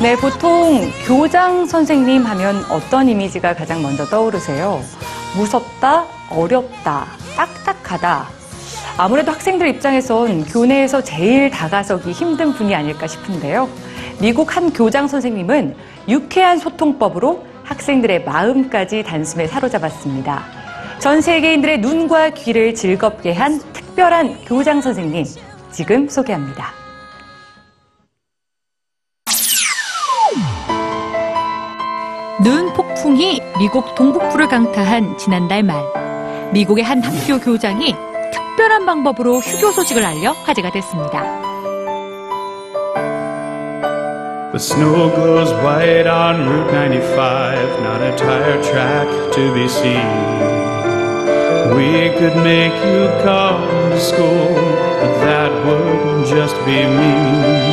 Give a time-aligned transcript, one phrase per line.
[0.00, 4.80] 네, 보통 교장 선생님 하면 어떤 이미지가 가장 먼저 떠오르세요?
[5.36, 7.06] 무섭다, 어렵다,
[7.36, 8.28] 딱딱하다.
[8.96, 13.68] 아무래도 학생들 입장에선 교내에서 제일 다가서기 힘든 분이 아닐까 싶은데요.
[14.20, 15.74] 미국 한 교장 선생님은
[16.08, 20.44] 유쾌한 소통법으로 학생들의 마음까지 단숨에 사로잡았습니다.
[21.00, 25.24] 전 세계인들의 눈과 귀를 즐겁게 한 특별한 교장 선생님,
[25.72, 26.77] 지금 소개합니다.
[32.40, 35.82] 눈 폭풍이 미국 동북부를 강타한 지난달 말,
[36.52, 37.96] 미국의 한 학교 교장이
[38.32, 41.20] 특별한 방법으로 휴교 소식을 알려 화제가 됐습니다.
[44.52, 50.06] The snow glows white on Route 95, not a tire track to be seen.
[51.74, 54.54] We could make you come to school,
[55.00, 57.67] but that would just be mean.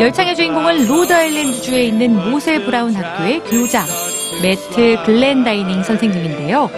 [0.00, 3.84] 열창의 주인공은 로드아일랜드주에 있는 모세 브라운 학교의 교장,
[4.40, 6.70] 매트 글렌다이닝 선생님인데요.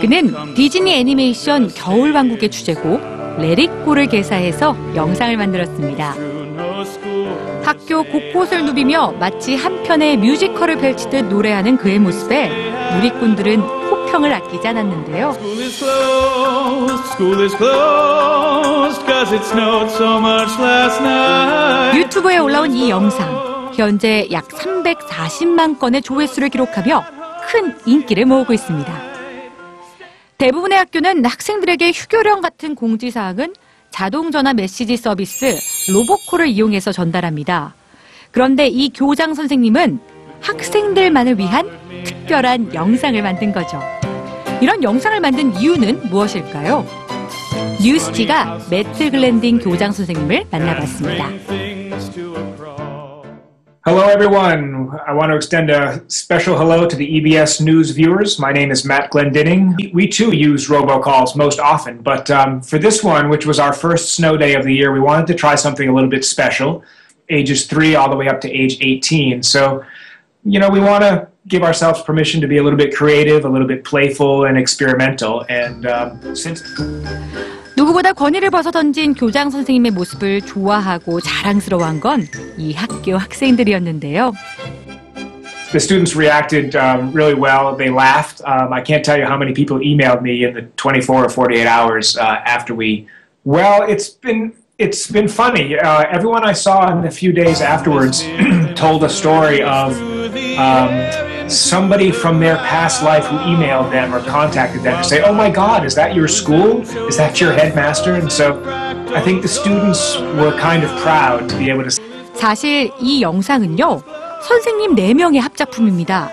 [0.00, 6.16] 그는 디즈니 애니메이션 겨울왕국의 주제곡 Let It Go를 개사해서 영상을 만들었습니다.
[7.62, 12.50] 학교 곳곳을 누비며 마치 한 편의 뮤지컬을 펼치듯 노래하는 그의 모습에
[12.96, 15.30] 누리꾼들은 호평을 아끼지 않았는데요.
[15.36, 18.29] School is closed, school is closed,
[21.94, 27.04] 유튜브에 올라온 이 영상, 현재 약 340만 건의 조회수를 기록하며
[27.48, 28.92] 큰 인기를 모으고 있습니다.
[30.38, 33.54] 대부분의 학교는 학생들에게 휴교령 같은 공지사항은
[33.90, 35.56] 자동전화 메시지 서비스
[35.92, 37.74] 로보콜을 이용해서 전달합니다.
[38.30, 40.00] 그런데 이 교장 선생님은
[40.40, 41.70] 학생들만을 위한
[42.04, 43.80] 특별한 영상을 만든 거죠.
[44.60, 47.09] 이런 영상을 만든 이유는 무엇일까요?
[47.81, 51.29] 뉴스지가 매트 글랜딩 교장 선생님을 만나봤습니다.
[51.47, 53.05] Things to a crawl.
[53.85, 54.89] Hello, everyone.
[55.05, 58.39] I want to extend a special hello to the EBS News viewers.
[58.39, 59.75] My name is Matt Glendinning.
[59.93, 64.13] We too use robocalls most often, but um, for this one, which was our first
[64.13, 66.83] snow day of the year, we wanted to try something a little bit special,
[67.29, 69.43] ages three all the way up to age 18.
[69.43, 69.85] So,
[70.43, 73.49] you know, we want to give ourselves permission to be a little bit creative, a
[73.49, 75.45] little bit playful and experimental.
[75.49, 76.63] And um, since
[77.77, 82.25] 누구보다 권위를 벗어 던진 교장 선생님의 모습을 좋아하고 자랑스러워한 건
[82.57, 84.33] 이 학교 학생들이었는데요.
[85.71, 87.75] the students reacted um, really well.
[87.75, 88.41] They laughed.
[88.45, 91.67] Um, I can't tell you how many people emailed me in the 24 or 48
[91.67, 93.07] hours uh, after we.
[93.43, 95.77] Well, it's been it's been funny.
[95.77, 98.23] Uh, everyone I saw in the few days afterwards
[98.75, 99.97] told a story of
[100.57, 100.91] um,
[101.50, 105.50] somebody from their past life who emailed them or contacted them to say, "Oh my
[105.50, 106.82] God, is that your school?
[107.08, 108.56] Is that your headmaster?" And so,
[109.14, 111.90] I think the students were kind of proud to be able to.
[112.34, 114.02] 사실 이 영상은요,
[114.46, 116.30] 선생님 4명의 합작품입니다.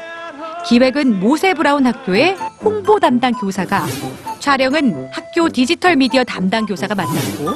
[0.67, 3.85] 기획은 모세 브라운 학교의 홍보 담당 교사가,
[4.39, 7.51] 촬영은 학교 디지털 미디어 담당 교사가 맡았고,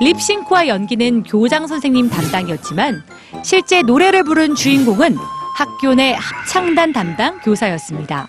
[0.00, 3.02] 립싱크와 연기는 교장 선생님 담당이었지만,
[3.42, 5.16] 실제 노래를 부른 주인공은
[5.54, 8.28] 학교 내 합창단 담당 교사였습니다.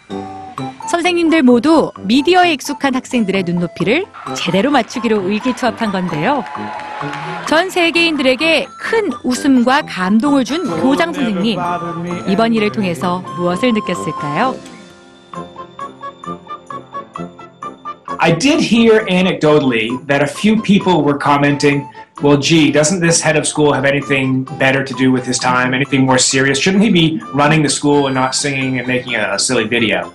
[0.89, 4.05] 선생님들 모두 미디어에 익숙한 학생들의 눈높이를
[4.35, 6.43] 제대로 맞추기로 의기투합한 건데요.
[7.47, 11.59] 전 세계인들에게 큰 웃음과 감동을 준 교장 선생님.
[12.27, 14.55] 이번 일을 통해서 무엇을 느꼈을까요?
[18.23, 23.35] I did hear anecdotally that a few people were commenting, well, gee, doesn't this head
[23.35, 26.59] of school have anything better to do with his time, anything more serious?
[26.59, 30.13] Shouldn't he be running the school and not singing and making a, silly video?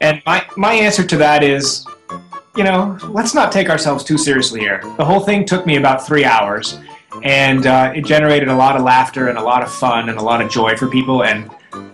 [0.00, 1.86] And my, my answer to that is,
[2.56, 4.80] you know, let's not take ourselves too seriously here.
[4.96, 6.80] The whole thing took me about three hours,
[7.22, 10.22] and uh, it generated a lot of laughter and a lot of fun and a
[10.22, 11.48] lot of joy for people, and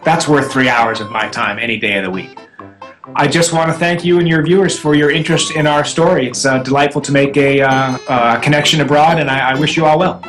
[0.05, 2.39] that's worth three hours of my time any day of the week.
[3.17, 6.29] I just want to thank you and your viewers for your interest in our story.
[6.29, 9.85] It's uh, delightful to make a uh, uh, connection abroad, and I, I wish you
[9.85, 10.23] all well.